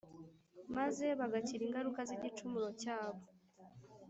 maze 0.77 1.05
bagakira 1.19 1.61
ingaruka 1.65 1.99
z’igicumuro 2.09 2.67
cyabo: 2.81 3.21